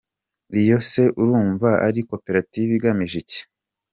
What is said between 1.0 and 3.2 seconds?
urumva ari koperative igamije